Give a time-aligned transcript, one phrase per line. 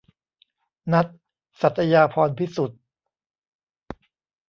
[0.91, 1.07] ณัฐ
[1.61, 2.81] สัตยาภรณ์พิสุทธิ์